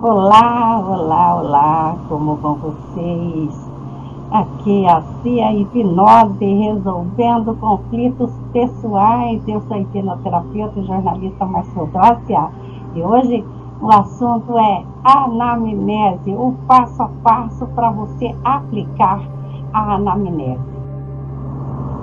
Olá, 0.00 0.78
olá, 0.78 1.34
olá, 1.34 1.96
como 2.08 2.36
vão 2.36 2.54
vocês? 2.54 3.70
Aqui 4.30 4.84
é 4.84 4.92
a 4.92 5.02
Cia 5.02 5.52
Hipnose, 5.52 6.44
resolvendo 6.44 7.58
conflitos 7.58 8.30
pessoais. 8.52 9.42
Eu 9.48 9.60
sou 9.62 9.76
hipnoterapeuta 9.76 10.78
e 10.78 10.84
jornalista 10.84 11.44
Marcelo 11.44 11.88
Dócia 11.88 12.48
e 12.94 13.02
hoje 13.02 13.44
o 13.82 13.90
assunto 13.90 14.56
é 14.56 14.84
anamnese, 15.02 16.32
o 16.32 16.54
passo 16.68 17.02
a 17.02 17.08
passo 17.24 17.66
para 17.66 17.90
você 17.90 18.32
aplicar 18.44 19.20
a 19.72 19.94
anamnese. 19.94 20.62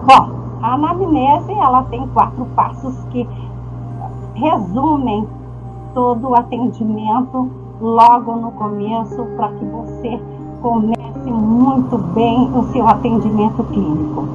Bom, 0.05 0.31
a 0.61 0.73
anamnese 0.73 1.53
ela 1.53 1.83
tem 1.83 2.05
quatro 2.09 2.43
passos 2.57 3.05
que 3.05 3.25
resumem 4.33 5.25
todo 5.93 6.31
o 6.31 6.35
atendimento 6.35 7.63
logo 7.85 8.35
no 8.35 8.51
começo 8.53 9.23
para 9.37 9.49
que 9.49 9.65
você 9.65 10.19
comece 10.61 11.31
muito 11.31 11.97
bem 12.15 12.49
o 12.51 12.63
seu 12.71 12.87
atendimento 12.87 13.63
clínico. 13.65 14.25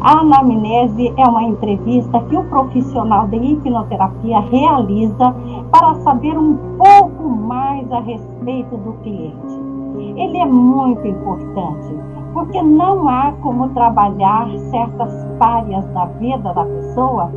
A 0.00 0.20
anamnese 0.20 1.12
é 1.16 1.24
uma 1.26 1.42
entrevista 1.42 2.20
que 2.20 2.36
o 2.36 2.44
profissional 2.44 3.26
de 3.26 3.36
hipnoterapia 3.36 4.40
realiza 4.40 5.34
para 5.70 5.94
saber 5.96 6.38
um 6.38 6.56
pouco 6.78 7.28
mais 7.28 7.90
a 7.92 8.00
respeito 8.00 8.76
do 8.76 8.92
cliente. 9.02 9.68
Ele 10.16 10.38
é 10.38 10.46
muito 10.46 11.06
importante, 11.06 11.94
porque 12.32 12.62
não 12.62 13.08
há 13.08 13.32
como 13.42 13.68
trabalhar 13.70 14.48
certas 14.70 15.12
páreas 15.38 15.84
da 15.88 16.06
vida 16.06 16.54
da 16.54 16.64
pessoa 16.64 17.30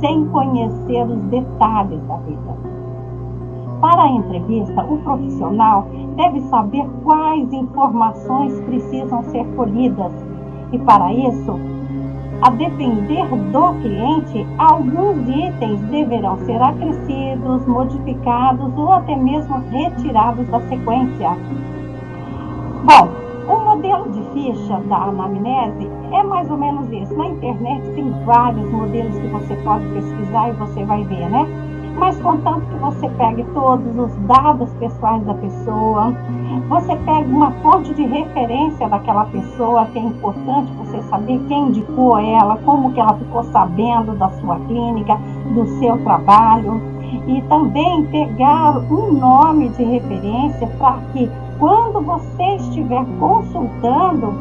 sem 0.00 0.26
conhecer 0.28 1.02
os 1.04 1.18
detalhes 1.24 2.00
da 2.06 2.16
vida. 2.18 2.77
Para 3.80 4.02
a 4.02 4.10
entrevista, 4.10 4.84
o 4.84 4.98
profissional 4.98 5.86
deve 6.16 6.40
saber 6.42 6.84
quais 7.04 7.52
informações 7.52 8.60
precisam 8.62 9.22
ser 9.24 9.44
colhidas 9.54 10.12
e, 10.72 10.78
para 10.78 11.12
isso, 11.12 11.58
a 12.42 12.50
depender 12.50 13.26
do 13.26 13.80
cliente, 13.80 14.46
alguns 14.58 15.28
itens 15.28 15.80
deverão 15.90 16.38
ser 16.38 16.60
acrescidos, 16.62 17.66
modificados 17.66 18.76
ou 18.76 18.92
até 18.92 19.16
mesmo 19.16 19.58
retirados 19.70 20.48
da 20.48 20.60
sequência. 20.62 21.36
Bom, 22.84 23.08
o 23.48 23.64
modelo 23.64 24.10
de 24.10 24.22
ficha 24.32 24.78
da 24.88 24.96
anamnese 25.04 25.88
é 26.12 26.22
mais 26.22 26.50
ou 26.50 26.56
menos 26.56 26.90
isso. 26.92 27.16
Na 27.16 27.26
internet 27.26 27.90
tem 27.94 28.10
vários 28.24 28.70
modelos 28.70 29.18
que 29.18 29.26
você 29.28 29.56
pode 29.56 29.86
pesquisar 29.86 30.50
e 30.50 30.52
você 30.52 30.84
vai 30.84 31.02
ver, 31.04 31.28
né? 31.30 31.46
Mas 31.98 32.20
contanto 32.20 32.66
que 32.66 32.76
você 32.76 33.08
pegue 33.10 33.44
todos 33.52 33.98
os 33.98 34.14
dados 34.26 34.70
pessoais 34.74 35.22
da 35.24 35.34
pessoa, 35.34 36.14
você 36.68 36.94
pegue 36.96 37.30
uma 37.30 37.50
fonte 37.62 37.92
de 37.94 38.04
referência 38.04 38.88
daquela 38.88 39.24
pessoa, 39.26 39.86
que 39.86 39.98
é 39.98 40.02
importante 40.02 40.72
você 40.74 41.02
saber 41.02 41.40
quem 41.48 41.68
indicou 41.68 42.18
ela, 42.18 42.56
como 42.64 42.92
que 42.92 43.00
ela 43.00 43.14
ficou 43.14 43.42
sabendo 43.44 44.14
da 44.16 44.30
sua 44.30 44.56
clínica, 44.60 45.18
do 45.54 45.66
seu 45.78 45.98
trabalho, 46.04 46.80
e 47.26 47.42
também 47.42 48.04
pegar 48.06 48.78
um 48.90 49.12
nome 49.12 49.70
de 49.70 49.82
referência 49.82 50.66
para 50.78 50.98
que 51.12 51.30
quando 51.58 52.00
você 52.00 52.56
estiver 52.56 53.04
consultando, 53.18 54.32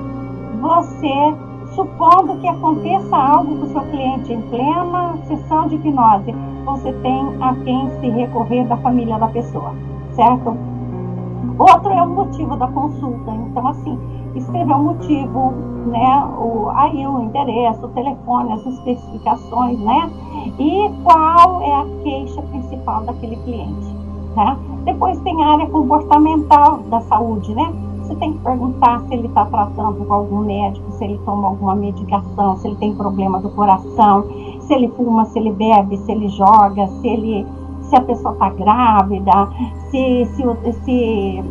você 0.62 1.34
supondo 1.74 2.38
que 2.38 2.48
aconteça 2.48 3.16
algo 3.16 3.58
com 3.58 3.66
o 3.66 3.70
seu 3.70 3.82
cliente 3.82 4.34
em 4.34 4.42
plena 4.42 5.18
sessão 5.28 5.68
de 5.68 5.76
hipnose, 5.76 6.34
você 6.68 6.92
tem 6.92 7.42
a 7.42 7.56
quem 7.64 7.90
se 8.00 8.10
recorrer 8.10 8.68
da 8.68 8.76
família 8.78 9.18
da 9.18 9.28
pessoa, 9.30 9.74
certo? 10.12 10.54
Outro 11.58 11.90
é 11.92 12.04
o 12.04 12.10
motivo 12.10 12.58
da 12.58 12.68
consulta. 12.68 13.32
Então, 13.32 13.68
assim, 13.68 13.98
escrever 14.36 14.74
o 14.74 14.80
motivo, 14.80 15.54
né? 15.86 16.26
O, 16.38 16.70
aí 16.72 17.08
o 17.08 17.22
endereço, 17.22 17.86
o 17.86 17.90
telefone, 17.90 18.52
as 18.52 18.66
especificações, 18.66 19.80
né? 19.80 20.12
E 20.60 20.92
qual 21.04 21.62
é 21.62 21.74
a 21.74 21.86
queixa 22.04 22.42
principal 22.42 23.04
daquele 23.04 23.38
cliente, 23.38 23.88
né? 24.36 24.58
Depois 24.84 25.20
tem 25.22 25.42
a 25.44 25.54
área 25.54 25.68
comportamental 25.68 26.80
da 26.90 27.00
saúde, 27.02 27.56
né? 27.56 27.74
Você 28.02 28.16
tem 28.16 28.34
que 28.34 28.40
perguntar 28.40 29.02
se 29.02 29.14
ele 29.14 29.28
está 29.28 29.46
tratando 29.46 30.06
com 30.06 30.14
algum 30.14 30.40
médico, 30.40 30.92
se 30.92 31.04
ele 31.04 31.20
toma 31.26 31.48
alguma 31.48 31.76
medicação, 31.76 32.56
se 32.58 32.68
ele 32.68 32.78
tem 32.78 32.96
problema 32.96 33.40
do 33.40 33.50
coração, 33.50 34.26
se 34.68 34.74
ele 34.74 34.90
fuma, 34.90 35.26
se 35.26 35.40
ele 35.40 35.52
bebe, 35.52 35.98
se 35.98 36.12
ele 36.12 36.28
joga, 36.30 36.88
se 36.88 37.08
ele 37.08 37.48
se 37.82 37.96
a 37.96 38.02
pessoa 38.02 38.34
está 38.34 38.50
grávida, 38.50 39.48
se, 39.90 40.26
se, 40.36 40.74
se, 40.84 41.44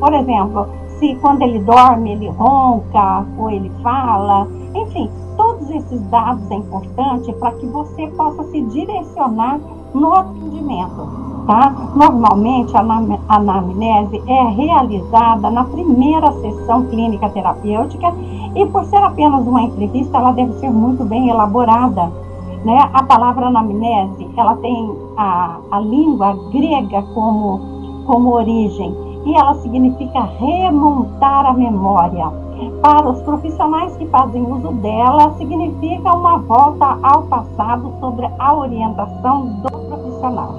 por 0.00 0.14
exemplo, 0.14 0.66
se 0.98 1.14
quando 1.16 1.42
ele 1.42 1.58
dorme 1.60 2.12
ele 2.12 2.28
ronca 2.30 3.26
ou 3.38 3.50
ele 3.50 3.70
fala, 3.82 4.48
enfim, 4.74 5.10
todos 5.36 5.68
esses 5.70 6.00
dados 6.08 6.50
é 6.50 6.54
importante 6.54 7.32
para 7.34 7.52
que 7.52 7.66
você 7.66 8.06
possa 8.08 8.44
se 8.44 8.62
direcionar 8.62 9.60
no 9.92 10.14
atendimento. 10.14 11.24
Tá? 11.46 11.74
Normalmente, 11.94 12.74
a 12.74 12.80
anamnese 13.28 14.22
é 14.26 14.42
realizada 14.44 15.50
na 15.50 15.64
primeira 15.64 16.32
sessão 16.32 16.86
clínica 16.86 17.28
terapêutica 17.28 18.14
e, 18.54 18.64
por 18.64 18.84
ser 18.86 19.02
apenas 19.04 19.46
uma 19.46 19.60
entrevista, 19.60 20.16
ela 20.16 20.32
deve 20.32 20.54
ser 20.54 20.70
muito 20.70 21.04
bem 21.04 21.28
elaborada. 21.28 22.23
Né? 22.64 22.90
A 22.94 23.02
palavra 23.02 23.46
anamnese, 23.46 24.26
ela 24.36 24.56
tem 24.56 24.96
a, 25.18 25.58
a 25.70 25.80
língua 25.80 26.34
grega 26.50 27.02
como, 27.14 27.60
como 28.06 28.32
origem 28.32 28.96
e 29.26 29.34
ela 29.34 29.54
significa 29.56 30.22
remontar 30.38 31.46
a 31.46 31.52
memória. 31.52 32.32
Para 32.80 33.10
os 33.10 33.20
profissionais 33.22 33.96
que 33.96 34.06
fazem 34.06 34.50
uso 34.50 34.72
dela, 34.74 35.34
significa 35.36 36.14
uma 36.14 36.38
volta 36.38 36.98
ao 37.02 37.24
passado 37.24 37.92
sobre 38.00 38.30
a 38.38 38.54
orientação 38.54 39.46
do 39.60 39.70
profissional. 39.88 40.54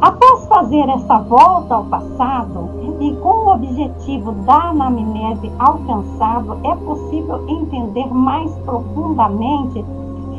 Após 0.00 0.46
fazer 0.46 0.88
essa 0.88 1.18
volta 1.18 1.74
ao 1.74 1.84
passado 1.84 2.68
e 3.00 3.14
com 3.16 3.28
o 3.28 3.52
objetivo 3.54 4.32
da 4.32 4.70
anamnese 4.70 5.50
alcançado, 5.58 6.58
é 6.64 6.74
possível 6.76 7.44
entender 7.48 8.06
mais 8.12 8.54
profundamente 8.58 9.84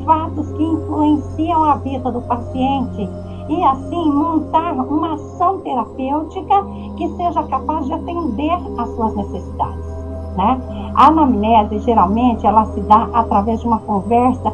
fatos 0.08 0.50
que 0.54 0.64
influenciam 0.64 1.64
a 1.66 1.76
vida 1.76 2.10
do 2.10 2.22
paciente 2.22 3.10
e 3.50 3.64
assim 3.64 4.12
montar 4.12 4.74
uma 4.74 5.16
ação 5.16 5.60
terapêutica 5.60 6.64
que 6.96 7.08
seja 7.10 7.44
capaz 7.44 7.86
de 7.86 7.94
atender 7.94 8.58
às 8.78 8.90
suas 8.96 9.16
necessidades. 9.16 9.86
Né? 10.38 10.62
A 10.96 11.08
anamnese 11.08 11.80
geralmente 11.80 12.48
ela 12.48 12.66
se 12.68 12.80
dá 12.82 13.10
através 13.14 13.60
de 13.60 13.68
uma 13.68 13.80
conversa 13.80 14.52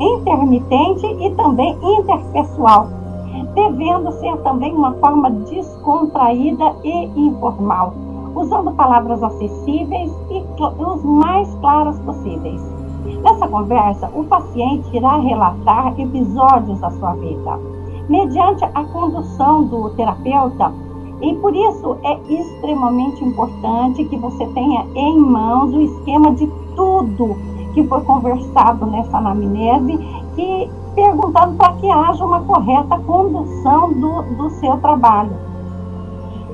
intermitente 0.00 1.06
e 1.06 1.30
também 1.34 1.78
interpessoal 1.82 2.88
devendo 3.54 4.12
ser 4.12 4.36
também 4.38 4.74
uma 4.74 4.92
forma 4.94 5.30
descontraída 5.30 6.74
e 6.84 7.04
informal, 7.16 7.92
usando 8.34 8.72
palavras 8.72 9.22
acessíveis 9.22 10.12
e 10.30 10.44
os 10.82 11.02
mais 11.04 11.52
claras 11.56 11.98
possíveis. 12.00 12.77
Nessa 13.22 13.48
conversa, 13.48 14.10
o 14.14 14.24
paciente 14.24 14.96
irá 14.96 15.16
relatar 15.16 15.98
episódios 15.98 16.78
da 16.80 16.90
sua 16.90 17.14
vida, 17.14 17.58
mediante 18.08 18.64
a 18.64 18.84
condução 18.84 19.64
do 19.64 19.90
terapeuta, 19.90 20.72
e 21.20 21.34
por 21.36 21.54
isso 21.54 21.96
é 22.04 22.18
extremamente 22.28 23.24
importante 23.24 24.04
que 24.04 24.16
você 24.16 24.46
tenha 24.48 24.86
em 24.94 25.18
mãos 25.18 25.74
o 25.74 25.80
esquema 25.80 26.32
de 26.32 26.46
tudo 26.76 27.36
que 27.74 27.82
foi 27.84 28.00
conversado 28.02 28.86
nessa 28.86 29.18
anamnese, 29.18 29.98
que 30.36 30.70
perguntando 30.94 31.56
para 31.56 31.72
que 31.74 31.90
haja 31.90 32.24
uma 32.24 32.40
correta 32.42 32.98
condução 33.00 33.92
do, 33.92 34.22
do 34.36 34.50
seu 34.50 34.76
trabalho. 34.78 35.32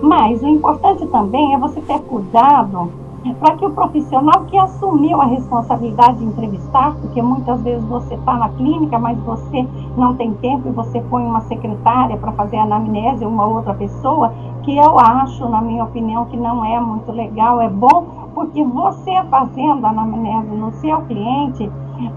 Mas 0.03 0.43
o 0.43 0.49
importante 0.49 1.07
também 1.07 1.55
é 1.55 1.59
você 1.59 1.81
ter 1.81 1.99
cuidado 2.01 2.91
para 3.33 3.57
que 3.57 3.65
o 3.65 3.71
profissional 3.71 4.45
que 4.47 4.59
assumiu 4.59 5.21
a 5.21 5.25
responsabilidade 5.25 6.19
de 6.19 6.25
entrevistar, 6.25 6.95
porque 6.97 7.23
muitas 7.23 7.61
vezes 7.63 7.85
você 7.85 8.15
está 8.15 8.35
na 8.37 8.49
clínica, 8.51 8.99
mas 8.99 9.19
você 9.21 9.67
não 9.97 10.15
tem 10.15 10.33
tempo 10.35 10.69
e 10.69 10.73
você 10.73 11.01
põe 11.01 11.25
uma 11.25 11.41
secretária 11.43 12.17
para 12.17 12.33
fazer 12.33 12.59
a 12.59 12.65
anamnese, 12.65 13.25
uma 13.25 13.47
outra 13.47 13.73
pessoa, 13.75 14.33
que 14.63 14.77
eu 14.77 14.99
acho, 14.99 15.49
na 15.49 15.61
minha 15.61 15.85
opinião, 15.85 16.27
que 16.27 16.37
não 16.37 16.65
é 16.65 16.79
muito 16.81 17.11
legal, 17.13 17.61
é 17.61 17.69
bom, 17.69 18.07
porque 18.35 18.63
você 18.63 19.23
fazendo 19.31 19.85
a 19.87 19.91
anamnese 19.91 20.55
no 20.55 20.73
seu 20.73 21.01
cliente, 21.03 21.71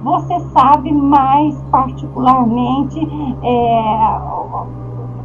você 0.04 0.40
sabe 0.52 0.92
mais 0.92 1.56
particularmente 1.72 3.00
é, 3.44 4.20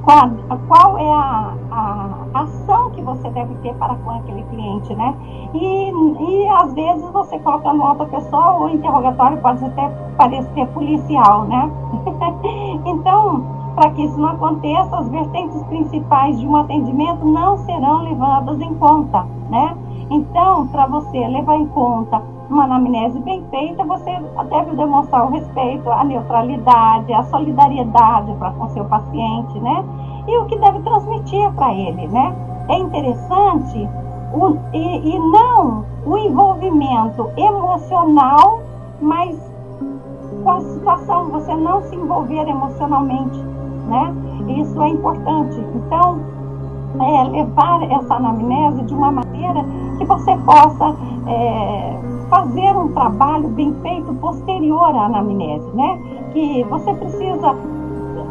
qual, 0.05 0.31
qual, 0.69 0.99
é 0.99 1.13
a, 1.13 1.55
a, 1.71 2.41
ação 2.43 2.91
que 2.91 3.03
você 3.03 3.31
deve 3.31 3.55
ter 3.57 3.75
para 3.75 3.95
com 3.97 4.11
aquele 4.11 4.43
cliente, 4.45 4.95
né? 4.95 5.15
E, 5.55 5.91
e 5.91 6.49
às 6.49 6.75
vezes 6.75 7.09
você 7.11 7.39
colocando 7.39 7.83
outra 7.83 8.07
pessoa, 8.07 8.59
o 8.61 8.69
interrogatório 8.71 9.39
pode 9.39 9.65
até 9.65 9.89
parecer 10.17 10.67
policial, 10.69 11.45
né? 11.45 11.71
então, 12.85 13.45
para 13.75 13.91
que 13.91 14.03
isso 14.05 14.19
não 14.19 14.31
aconteça, 14.31 14.97
as 14.97 15.09
vertentes 15.09 15.63
principais 15.65 16.39
de 16.39 16.47
um 16.47 16.57
atendimento 16.57 17.25
não 17.25 17.59
serão 17.59 18.03
levadas 18.03 18.61
em 18.61 18.75
conta, 18.75 19.25
né? 19.51 19.77
Então, 20.11 20.67
para 20.69 20.87
você 20.87 21.27
levar 21.29 21.57
em 21.57 21.67
conta 21.67 22.32
uma 22.53 22.65
anamnese 22.65 23.19
bem 23.21 23.43
feita, 23.51 23.83
você 23.85 24.11
deve 24.51 24.77
demonstrar 24.77 25.27
o 25.27 25.31
respeito, 25.31 25.91
a 25.91 26.05
neutralidade, 26.05 27.13
a 27.13 27.23
solidariedade 27.25 28.33
para 28.35 28.51
com 28.53 28.69
seu 28.69 28.85
paciente, 28.85 29.59
né? 29.61 29.85
E 30.29 30.39
o 30.39 30.45
que 30.45 30.59
deve 30.59 30.81
transmitir 30.81 31.51
para 31.53 31.73
ele, 31.73 32.07
né? 32.09 32.35
É 32.69 32.79
interessante 32.79 33.89
o, 34.35 34.57
e, 34.73 35.15
e 35.15 35.19
não 35.19 35.85
o 36.05 36.17
envolvimento 36.19 37.31
emocional, 37.37 38.61
mas 39.01 39.37
com 40.45 40.51
a 40.51 40.61
situação, 40.61 41.31
você 41.31 41.55
não 41.55 41.83
se 41.83 41.97
envolver 41.97 42.49
emocionalmente, 42.49 43.39
né? 43.89 44.15
Isso 44.59 44.81
é 44.83 44.89
importante. 44.89 45.59
Então, 45.75 46.21
é, 47.01 47.25
levar 47.25 47.83
essa 47.91 48.15
anamnese 48.15 48.83
de 48.83 48.95
uma 48.95 49.11
maneira 49.11 49.65
que 49.99 50.05
você 50.05 50.37
possa 50.39 50.95
é, 51.27 51.99
fazer 52.33 52.75
um 52.75 52.89
trabalho 52.95 53.47
bem 53.51 53.75
feito 53.83 54.15
posterior 54.15 54.97
à 54.97 55.05
anamnese, 55.05 55.71
né? 55.75 56.01
Que 56.33 56.65
você 56.65 56.95
precisa 56.95 57.55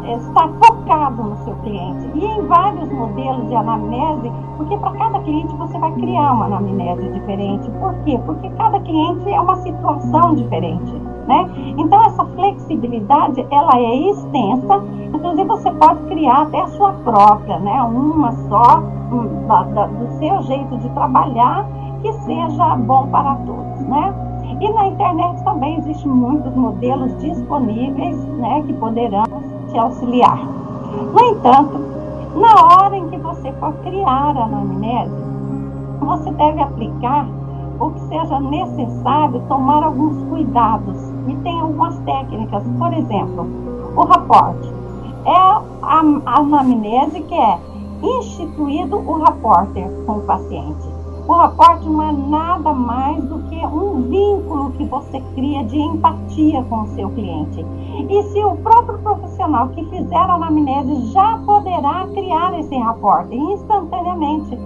é, 0.05 0.15
estar 0.15 0.49
focado 0.53 1.21
no 1.21 1.37
seu 1.43 1.53
cliente 1.57 2.09
e 2.15 2.25
em 2.25 2.41
vários 2.47 2.91
modelos 2.91 3.47
de 3.47 3.55
anamnese, 3.55 4.31
porque 4.57 4.75
para 4.77 4.91
cada 4.93 5.19
cliente 5.19 5.55
você 5.55 5.77
vai 5.77 5.91
criar 5.91 6.33
uma 6.33 6.45
anamnese 6.45 7.11
diferente. 7.11 7.69
Por 7.79 7.93
quê? 8.03 8.19
Porque 8.25 8.49
cada 8.57 8.79
cliente 8.79 9.29
é 9.29 9.39
uma 9.39 9.57
situação 9.57 10.33
diferente, 10.33 10.93
né? 11.27 11.47
Então 11.77 12.03
essa 12.03 12.25
flexibilidade 12.25 13.45
ela 13.51 13.77
é 13.77 14.09
extensa, 14.09 14.83
inclusive 15.13 15.47
você 15.47 15.71
pode 15.73 15.99
criar 16.07 16.41
até 16.41 16.59
a 16.59 16.67
sua 16.69 16.91
própria, 17.03 17.59
né? 17.59 17.83
Uma 17.83 18.31
só 18.31 18.79
um, 19.11 19.45
da, 19.45 19.61
da, 19.61 19.85
do 19.85 20.07
seu 20.17 20.41
jeito 20.41 20.75
de 20.79 20.89
trabalhar 20.89 21.67
que 22.01 22.11
seja 22.13 22.75
bom 22.75 23.07
para 23.07 23.35
todos, 23.35 23.60
né? 23.83 24.13
E 24.59 24.73
na 24.73 24.87
internet 24.87 25.43
também 25.43 25.77
existem 25.79 26.11
muitos 26.11 26.53
modelos 26.55 27.17
disponíveis, 27.19 28.15
né, 28.37 28.63
que 28.65 28.73
poderão 28.73 29.23
te 29.69 29.77
auxiliar. 29.77 30.37
No 30.37 31.19
entanto, 31.19 31.79
na 32.35 32.53
hora 32.65 32.95
em 32.95 33.09
que 33.09 33.17
você 33.17 33.51
for 33.53 33.73
criar 33.83 34.37
a 34.37 34.43
anamnese, 34.43 35.11
você 35.99 36.31
deve 36.31 36.61
aplicar 36.61 37.27
o 37.79 37.89
que 37.91 37.99
seja 38.01 38.39
necessário 38.39 39.41
tomar 39.47 39.83
alguns 39.83 40.21
cuidados 40.29 40.97
e 41.27 41.35
tem 41.37 41.59
algumas 41.59 41.97
técnicas. 41.99 42.63
Por 42.77 42.93
exemplo, 42.93 43.47
o 43.95 44.05
raporte. 44.05 44.71
É 45.25 45.35
a, 45.35 45.61
a 45.81 46.39
anamnese 46.39 47.21
que 47.21 47.35
é 47.35 47.59
instituído 48.01 48.97
o 48.97 49.19
rapórter 49.19 49.89
com 50.05 50.13
o 50.13 50.21
paciente. 50.21 51.00
O 51.27 51.33
raporte 51.33 51.87
não 51.87 52.01
é 52.01 52.11
nada 52.11 52.73
mais 52.73 53.23
do 53.25 53.39
que 53.43 53.55
um 53.65 54.01
vínculo 54.01 54.71
que 54.71 54.85
você 54.85 55.21
cria 55.35 55.63
de 55.63 55.79
empatia 55.79 56.63
com 56.63 56.81
o 56.81 56.87
seu 56.87 57.09
cliente. 57.11 57.65
E 58.09 58.23
se 58.23 58.43
o 58.43 58.55
próprio 58.57 58.97
profissional 58.99 59.69
que 59.69 59.85
fizer 59.85 60.15
a 60.15 60.33
anamnese 60.33 61.11
já 61.13 61.37
poderá 61.45 62.07
criar 62.13 62.59
esse 62.59 62.75
raporte 62.75 63.35
instantaneamente. 63.35 64.57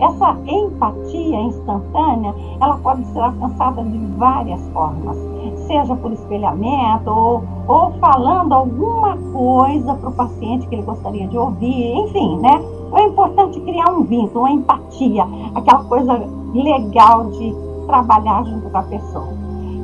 Essa 0.00 0.36
empatia 0.46 1.40
instantânea, 1.40 2.32
ela 2.60 2.76
pode 2.78 3.04
ser 3.06 3.18
alcançada 3.18 3.82
de 3.82 3.98
várias 4.16 4.64
formas, 4.68 5.16
seja 5.66 5.96
por 5.96 6.12
espelhamento 6.12 7.10
ou, 7.10 7.42
ou 7.66 7.90
falando 7.98 8.52
alguma 8.52 9.16
coisa 9.32 9.94
para 9.94 10.08
o 10.08 10.12
paciente 10.12 10.68
que 10.68 10.76
ele 10.76 10.82
gostaria 10.82 11.26
de 11.26 11.36
ouvir, 11.36 11.94
enfim, 11.96 12.38
né? 12.38 12.77
É 12.92 13.02
importante 13.04 13.60
criar 13.60 13.90
um 13.90 14.02
vínculo, 14.02 14.40
uma 14.40 14.50
empatia, 14.50 15.26
aquela 15.54 15.84
coisa 15.84 16.28
legal 16.54 17.26
de 17.30 17.54
trabalhar 17.86 18.44
junto 18.44 18.70
com 18.70 18.78
a 18.78 18.82
pessoa. 18.82 19.28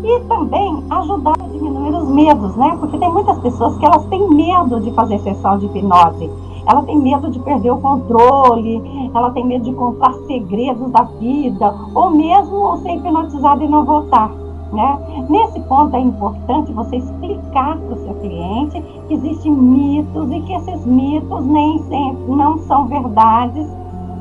E 0.02 0.20
também 0.24 0.84
ajudar 0.90 1.34
a 1.40 1.46
diminuir 1.46 1.94
os 1.94 2.08
medos, 2.08 2.56
né? 2.56 2.76
Porque 2.78 2.98
tem 2.98 3.10
muitas 3.10 3.38
pessoas 3.38 3.76
que 3.78 3.86
elas 3.86 4.04
têm 4.06 4.28
medo 4.28 4.80
de 4.80 4.90
fazer 4.92 5.18
sessão 5.20 5.58
de 5.58 5.66
hipnose. 5.66 6.30
Ela 6.66 6.82
tem 6.82 6.98
medo 6.98 7.30
de 7.30 7.38
perder 7.40 7.70
o 7.70 7.78
controle, 7.78 9.10
ela 9.14 9.30
tem 9.30 9.44
medo 9.44 9.64
de 9.64 9.72
contar 9.74 10.14
segredos 10.26 10.90
da 10.90 11.02
vida, 11.02 11.74
ou 11.94 12.10
mesmo 12.10 12.76
ser 12.78 12.96
hipnotizada 12.96 13.62
e 13.64 13.68
não 13.68 13.84
voltar. 13.84 14.30
Né? 14.72 15.26
Nesse 15.28 15.60
ponto 15.60 15.94
é 15.94 16.00
importante 16.00 16.72
você 16.72 16.96
explicar 16.96 17.33
para 17.54 17.94
o 17.94 17.96
seu 17.96 18.14
cliente 18.14 18.82
que 19.08 19.14
existem 19.14 19.52
mitos 19.52 20.30
e 20.30 20.40
que 20.40 20.52
esses 20.52 20.84
mitos 20.84 21.46
nem 21.46 21.78
sempre 21.78 22.34
não 22.34 22.58
são 22.58 22.86
verdades. 22.86 23.66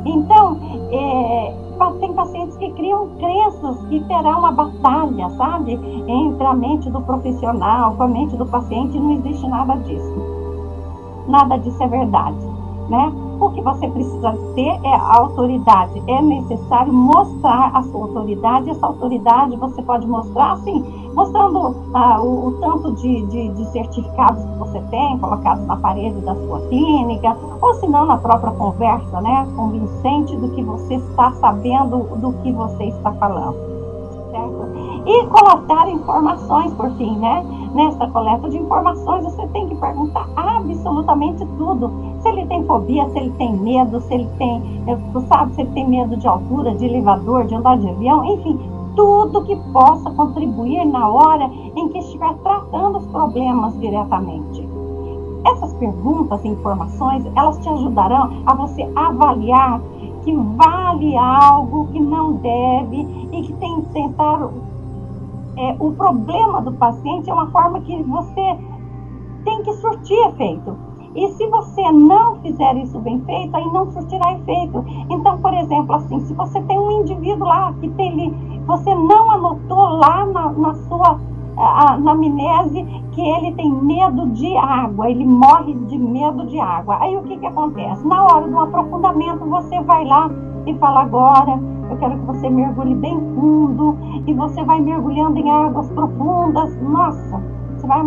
Então, 0.06 0.57
é, 0.91 1.53
tem 2.00 2.13
pacientes 2.13 2.56
que 2.57 2.69
criam 2.71 3.09
crenças 3.18 3.85
que 3.88 4.00
terá 4.01 4.38
uma 4.38 4.51
batalha, 4.51 5.30
sabe? 5.31 5.74
Entre 6.07 6.45
a 6.45 6.53
mente 6.53 6.89
do 6.89 7.01
profissional 7.01 7.95
com 7.95 8.03
a 8.03 8.07
mente 8.07 8.35
do 8.38 8.45
paciente, 8.45 8.97
não 8.97 9.13
existe 9.13 9.47
nada 9.47 9.75
disso. 9.77 10.15
Nada 11.27 11.57
disso 11.57 11.81
é 11.81 11.88
verdade, 11.88 12.45
né? 12.89 13.12
O 13.39 13.50
que 13.50 13.62
você 13.62 13.88
precisa 13.88 14.38
ter 14.56 14.79
é 14.83 14.95
a 14.95 15.18
autoridade. 15.18 16.01
É 16.07 16.21
necessário 16.21 16.94
mostrar 16.94 17.71
a 17.74 17.81
sua 17.83 18.01
autoridade. 18.01 18.69
Essa 18.69 18.86
autoridade 18.86 19.56
você 19.57 19.81
pode 19.81 20.07
mostrar, 20.07 20.53
assim, 20.53 20.83
mostrando 21.13 21.75
ah, 21.94 22.19
o, 22.21 22.48
o, 22.48 22.51
tanto 22.60 22.92
de, 22.94 23.21
de, 23.27 23.50
de, 23.50 23.65
certificados 23.71 24.44
que 24.44 24.57
você 24.57 24.81
tem, 24.89 25.18
colocados 25.19 25.65
na 25.65 25.75
parede 25.77 26.19
da 26.21 26.36
sua 26.36 26.60
clínica, 26.68 27.38
ou 27.62 27.74
se 27.75 27.88
não 27.88 28.06
na 28.06 28.18
própria 28.18 28.51
conversa, 28.51 29.21
né? 29.21 29.48
Convincente 29.56 30.36
do 30.36 30.50
que 30.50 30.63
você 30.63 30.95
está 30.95 31.31
sabendo, 31.33 32.18
do 32.18 32.33
que 32.42 32.51
você 32.51 32.86
está 32.86 33.12
falando. 33.13 33.56
Certo? 34.31 34.83
E 35.06 35.25
coletar 35.27 35.89
informações, 35.89 36.74
por 36.74 36.89
fim, 36.92 37.18
né? 37.18 37.45
Nessa 37.74 38.07
coleta 38.07 38.50
de 38.50 38.57
informações, 38.57 39.24
você 39.24 39.45
tem 39.48 39.68
que 39.68 39.75
perguntar 39.75 40.27
absolutamente 40.36 41.45
tudo. 41.57 41.92
Se 42.21 42.30
ele 42.30 42.45
tem 42.45 42.63
fobia, 42.65 43.07
se 43.10 43.19
ele 43.19 43.31
tem 43.31 43.56
medo, 43.56 44.00
se 44.01 44.13
ele 44.13 44.30
tem, 44.38 44.62
sabe, 45.27 45.54
se 45.54 45.62
ele 45.62 45.71
tem 45.71 45.89
medo 45.89 46.15
de 46.15 46.27
altura, 46.27 46.74
de 46.75 46.86
elevador, 46.86 47.45
de 47.45 47.56
andar 47.56 47.77
de 47.77 47.89
avião, 47.89 48.24
enfim, 48.25 48.60
tudo 48.95 49.43
que 49.43 49.55
possa 49.71 50.09
contribuir 50.11 50.85
na 50.85 51.07
hora 51.07 51.45
em 51.45 51.89
que 51.89 51.99
estiver 51.99 52.33
tratando 52.35 52.97
os 52.99 53.05
problemas 53.07 53.79
diretamente. 53.79 54.67
Essas 55.45 55.73
perguntas 55.73 56.43
e 56.43 56.47
informações, 56.47 57.25
elas 57.35 57.57
te 57.59 57.69
ajudarão 57.69 58.43
a 58.45 58.53
você 58.55 58.89
avaliar 58.95 59.81
que 60.23 60.33
vale 60.33 61.17
algo 61.17 61.88
que 61.88 62.00
não 62.00 62.33
deve 62.33 63.01
e 63.31 63.41
que 63.41 63.53
tem 63.53 63.81
que 63.81 63.89
tentar 63.89 64.50
é, 65.55 65.75
o 65.79 65.91
problema 65.91 66.62
do 66.62 66.71
paciente 66.73 67.29
é 67.29 67.33
uma 67.33 67.47
forma 67.51 67.81
que 67.81 68.01
você 68.03 68.57
tem 69.43 69.63
que 69.63 69.73
surtir 69.73 70.17
efeito. 70.29 70.75
E 71.15 71.27
se 71.33 71.47
você 71.47 71.91
não 71.91 72.38
fizer 72.38 72.75
isso 72.77 72.97
bem 73.00 73.21
feito, 73.21 73.55
aí 73.55 73.65
não 73.65 73.91
surtirá 73.91 74.33
efeito. 74.33 74.83
Então, 75.12 75.38
por 75.39 75.53
exemplo, 75.53 75.95
assim, 75.95 76.19
se 76.21 76.33
você 76.33 76.59
tem 76.63 76.79
um 76.79 77.01
indivíduo 77.01 77.47
lá 77.47 77.71
que 77.79 77.88
tem, 77.89 78.33
você 78.65 78.93
não 78.93 79.32
anotou 79.32 79.89
lá 79.98 80.25
na, 80.25 80.51
na 80.51 80.74
sua 80.74 81.20
anamnese 81.58 82.84
que 83.12 83.22
ele 83.22 83.53
tem 83.53 83.72
medo 83.72 84.27
de 84.29 84.58
água, 84.58 85.10
ele 85.10 85.25
morre 85.25 85.74
de 85.74 85.98
medo 85.98 86.46
de 86.48 86.60
água. 86.60 86.98
Aí 87.00 87.15
o 87.15 87.24
que, 87.24 87.38
que 87.38 87.46
acontece? 87.46 88.05
Na 88.08 88.24
hora 88.24 88.48
do 88.48 88.60
aprofundamento, 88.60 89.46
você 89.46 89.79
vai 89.82 90.05
lá 90.05 90.29
e 90.65 90.74
fala 90.75 91.01
agora, 91.01 91.60
eu 91.89 91.98
quero 91.98 92.17
que 92.17 92.25
você 92.25 92.50
mergulhe 92.50 92.96
bem 92.96 93.20
fundo 93.36 93.98
e 94.25 94.34
você 94.34 94.63
vai 94.63 94.82
mergulhando 94.82 95.38
em 95.38 95.50
águas 95.50 95.89
profundas. 95.91 96.75
Nossa, 96.82 97.41
você 97.77 97.88
vai, 97.88 98.01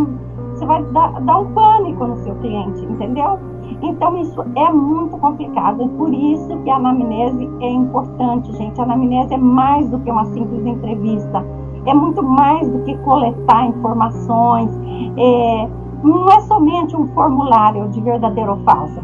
você 0.56 0.66
vai 0.66 0.82
dar, 0.84 1.20
dar 1.20 1.38
um 1.38 1.52
pânico 1.52 2.06
no 2.06 2.16
seu 2.18 2.34
cliente, 2.36 2.84
entendeu? 2.84 3.38
Então 3.82 4.16
isso 4.18 4.42
é 4.54 4.72
muito 4.72 5.16
complicado, 5.18 5.86
por 5.90 6.12
isso 6.12 6.56
que 6.58 6.70
a 6.70 6.76
anamnese 6.76 7.48
é 7.60 7.68
importante, 7.68 8.52
gente. 8.56 8.80
A 8.80 8.84
anamnese 8.84 9.34
é 9.34 9.38
mais 9.38 9.88
do 9.90 9.98
que 10.00 10.10
uma 10.10 10.24
simples 10.26 10.64
entrevista, 10.64 11.44
é 11.84 11.92
muito 11.92 12.22
mais 12.22 12.68
do 12.68 12.80
que 12.84 12.96
coletar 12.98 13.66
informações, 13.66 14.70
é, 15.16 15.68
não 16.02 16.26
é 16.28 16.40
somente 16.40 16.96
um 16.96 17.06
formulário 17.08 17.88
de 17.90 18.00
verdadeiro 18.00 18.52
ou 18.52 18.58
falso 18.58 19.00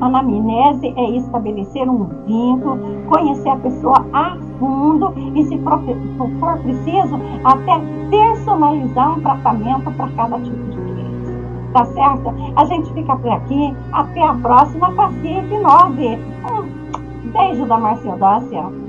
Anamnese 0.00 0.94
é 0.96 1.10
estabelecer 1.16 1.88
um 1.88 2.04
vínculo, 2.24 2.78
conhecer 3.08 3.48
a 3.48 3.56
pessoa 3.56 4.06
a 4.12 4.36
fundo 4.58 5.12
e, 5.34 5.42
se 5.44 5.58
for 5.58 5.80
preciso, 6.58 7.18
até 7.44 7.80
personalizar 8.08 9.18
um 9.18 9.20
tratamento 9.20 9.90
para 9.92 10.08
cada 10.10 10.38
tipo. 10.38 10.67
Tá 11.78 11.84
certo? 11.86 12.34
A 12.56 12.64
gente 12.64 12.92
fica 12.92 13.14
por 13.14 13.30
aqui. 13.30 13.72
Até 13.92 14.20
a 14.20 14.34
próxima 14.34 14.92
Paciente 14.94 15.56
9. 15.56 16.18
Um 16.50 17.30
beijo 17.30 17.66
da 17.66 17.78
Marcia 17.78 18.16
Dócia. 18.16 18.87